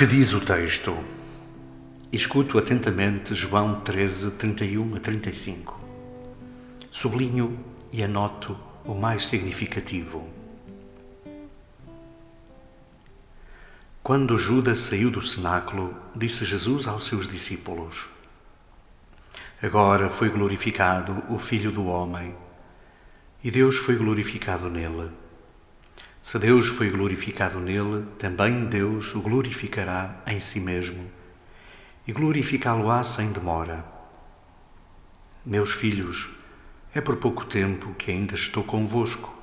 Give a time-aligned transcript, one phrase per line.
[0.00, 0.96] Que diz o texto?
[2.10, 5.78] Escuto atentamente João 13, 31 a 35.
[6.90, 10.26] Sublinho e anoto o mais significativo.
[14.02, 18.08] Quando Judas saiu do cenáculo, disse Jesus aos seus discípulos:
[19.62, 22.34] Agora foi glorificado o Filho do Homem,
[23.44, 25.10] e Deus foi glorificado nele.
[26.22, 31.10] Se Deus foi glorificado nele, também Deus o glorificará em si mesmo
[32.06, 33.84] e glorificá-lo-á sem demora.
[35.44, 36.28] Meus filhos,
[36.94, 39.34] é por pouco tempo que ainda estou convosco.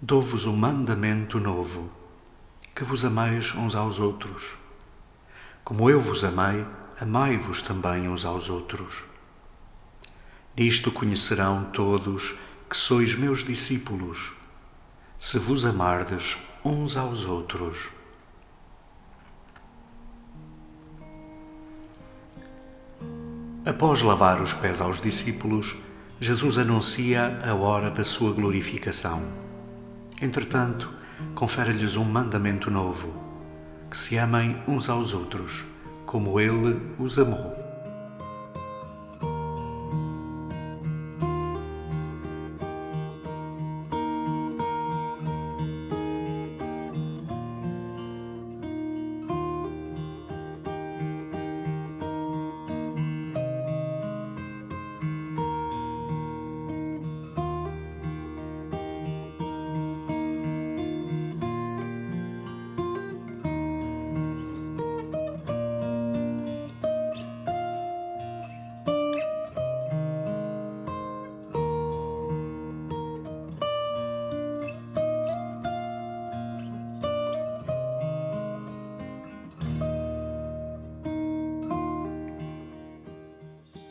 [0.00, 1.90] Dou-vos um mandamento novo,
[2.74, 4.54] que vos ameis uns aos outros.
[5.62, 6.66] Como eu vos amei,
[7.00, 9.04] amai-vos também uns aos outros.
[10.56, 12.34] Nisto conhecerão todos
[12.68, 14.37] que sois meus discípulos
[15.18, 17.88] se vos amardes uns aos outros.
[23.66, 25.76] Após lavar os pés aos discípulos,
[26.20, 29.20] Jesus anuncia a hora da sua glorificação.
[30.22, 30.88] Entretanto,
[31.34, 33.12] confere-lhes um mandamento novo:
[33.90, 35.64] que se amem uns aos outros,
[36.06, 37.67] como ele os amou.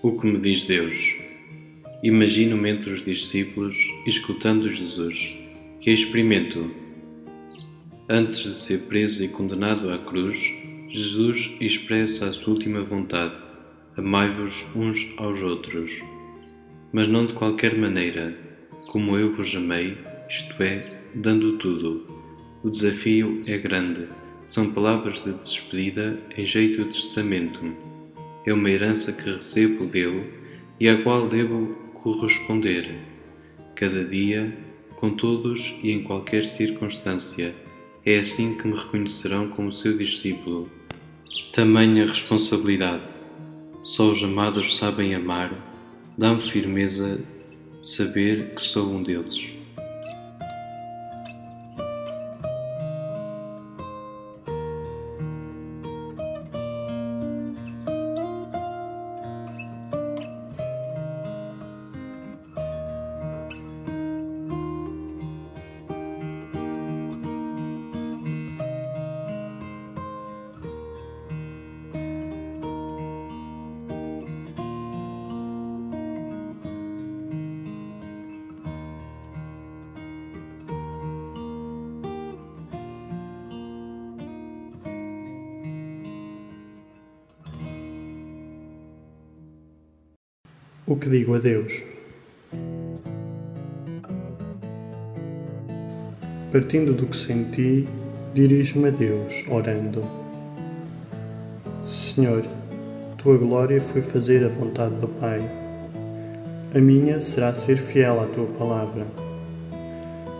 [0.08, 1.18] O que me diz Deus?
[2.02, 3.76] Imagino-me entre os discípulos,
[4.06, 5.36] escutando Jesus,
[5.82, 6.72] que experimento.
[8.08, 10.42] Antes de ser preso e condenado à cruz,
[10.88, 13.36] Jesus expressa a sua última vontade:
[13.98, 15.92] amai-vos uns aos outros.
[16.94, 18.34] Mas não de qualquer maneira,
[18.88, 19.98] como eu vos amei,
[20.30, 22.08] isto é, dando tudo.
[22.64, 24.08] O desafio é grande.
[24.46, 27.76] São palavras de despedida em jeito de testamento
[28.48, 30.32] é uma herança que recebo dele
[30.80, 32.96] e à qual devo corresponder,
[33.76, 34.58] cada dia,
[34.96, 37.54] com todos e em qualquer circunstância.
[38.06, 40.70] É assim que me reconhecerão como seu discípulo.
[41.52, 43.04] Tamanha responsabilidade.
[43.84, 45.52] Só os amados sabem amar,
[46.18, 47.20] dá-me firmeza
[47.84, 49.57] saber que sou um deles.
[90.90, 91.84] O que digo a Deus?
[96.50, 97.86] Partindo do que senti,
[98.34, 100.02] dirijo-me a Deus, orando:
[101.86, 102.46] Senhor,
[103.18, 105.42] tua glória foi fazer a vontade do Pai.
[106.74, 109.06] A minha será ser fiel à tua palavra.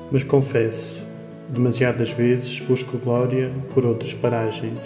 [0.10, 1.04] Mas confesso
[1.50, 4.80] demasiadas vezes busco glória por outras paragens.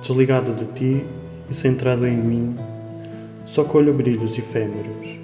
[0.00, 1.04] Desligado de ti
[1.50, 2.56] e centrado em mim,
[3.50, 5.18] só colho brilhos efêmeros.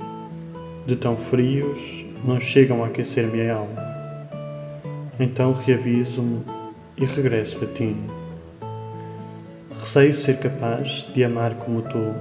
[0.87, 3.95] De tão frios, não chegam a aquecer-me a alma.
[5.21, 6.43] Então reaviso-me
[6.97, 7.95] e regresso a ti.
[9.79, 12.15] Receio ser capaz de amar como tu.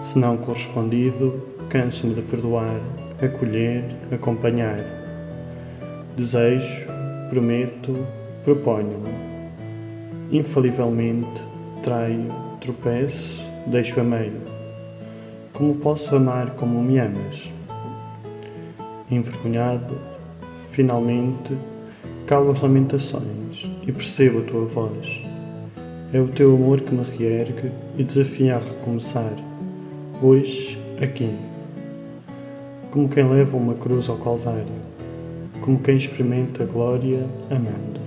[0.00, 2.80] Se não correspondido, canso-me de perdoar,
[3.22, 4.78] acolher, acompanhar.
[6.16, 6.86] Desejo,
[7.30, 7.96] prometo,
[8.42, 9.14] proponho-me.
[10.36, 11.44] Infalivelmente
[11.82, 12.28] traio,
[12.60, 14.53] tropeço, deixo a meio.
[15.54, 17.52] Como posso amar como me amas?
[19.08, 19.96] Envergonhado,
[20.72, 21.56] finalmente,
[22.26, 25.22] calo as lamentações e percebo a tua voz.
[26.12, 29.32] É o teu amor que me reergue e desafia a recomeçar,
[30.20, 31.32] hoje, aqui.
[32.90, 34.66] Como quem leva uma cruz ao Calvário,
[35.60, 38.03] como quem experimenta a glória amando.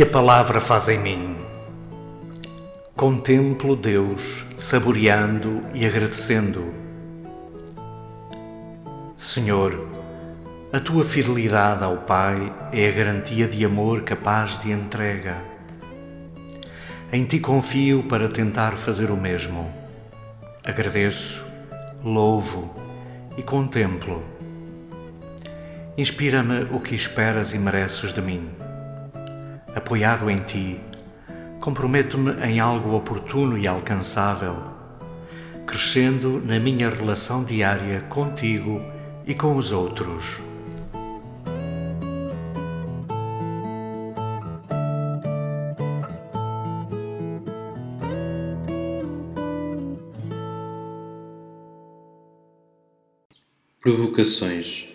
[0.00, 1.36] Que a palavra faz em mim?
[2.96, 6.72] Contemplo Deus, saboreando e agradecendo.
[9.14, 9.86] Senhor,
[10.72, 15.36] a tua fidelidade ao Pai é a garantia de amor capaz de entrega.
[17.12, 19.70] Em ti confio para tentar fazer o mesmo.
[20.64, 21.44] Agradeço,
[22.02, 22.74] louvo
[23.36, 24.22] e contemplo.
[25.98, 28.48] Inspira-me o que esperas e mereces de mim
[29.74, 30.80] apoiado em ti,
[31.60, 34.56] comprometo-me em algo oportuno e alcançável,
[35.66, 38.80] crescendo na minha relação diária contigo
[39.26, 40.38] e com os outros.
[53.80, 54.89] Provocações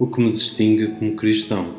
[0.00, 1.78] o que me distingue como cristão.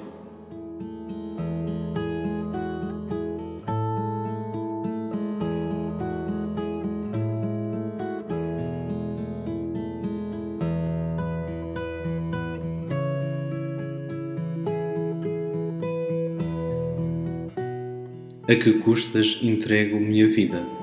[18.47, 20.81] A que custas entrego minha vida?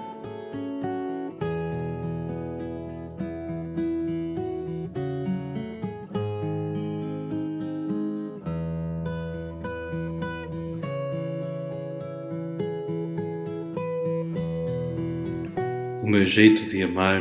[16.09, 17.21] Meu jeito de amar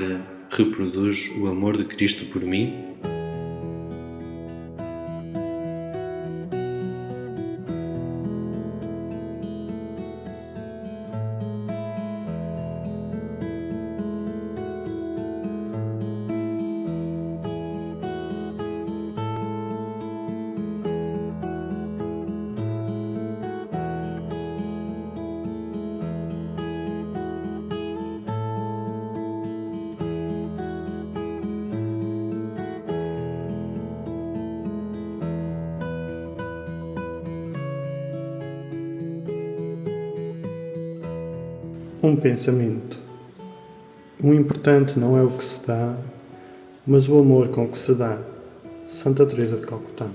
[0.49, 2.95] reproduz o amor de Cristo por mim?
[42.07, 42.97] Um pensamento.
[44.23, 45.93] O importante não é o que se dá,
[46.85, 48.17] mas o amor com que se dá.
[48.87, 50.07] Santa Teresa de Calcutá.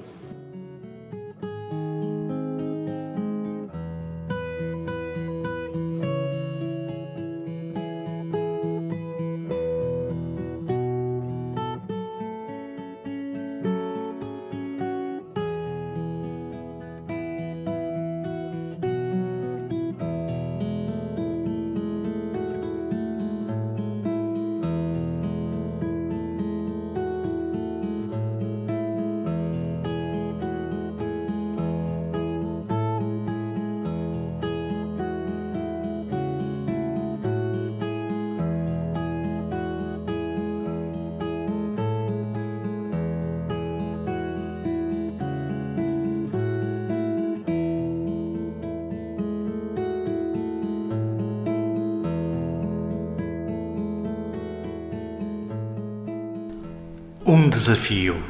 [57.25, 58.21] Um desafio.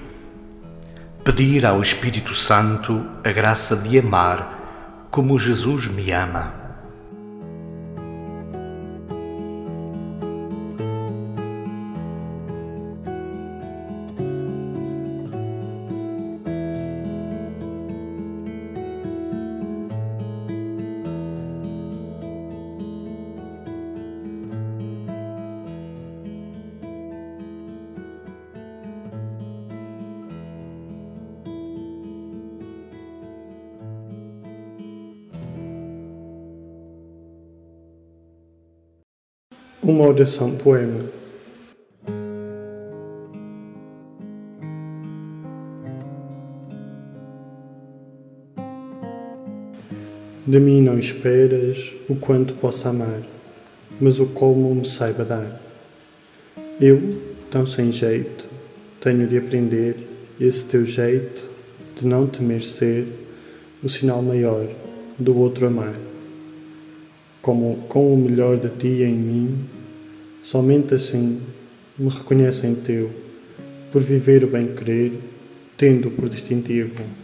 [1.25, 6.62] Pedir ao Espírito Santo a graça de amar como Jesus me ama.
[39.85, 41.01] Uma oração poema.
[50.47, 53.23] De mim não esperas o quanto possa amar,
[54.01, 55.61] mas o como me saiba dar.
[56.81, 57.19] Eu,
[57.51, 58.45] tão sem jeito,
[59.01, 59.97] tenho de aprender
[60.41, 61.43] esse teu jeito
[61.99, 63.05] de não temer ser
[63.83, 64.65] o sinal maior
[65.19, 66.12] do outro amar
[67.43, 69.59] como com o melhor de ti em mim,
[70.43, 71.41] somente assim
[71.99, 73.11] me reconhecem teu,
[73.93, 75.13] por viver o bem querer,
[75.77, 77.22] tendo por distintivo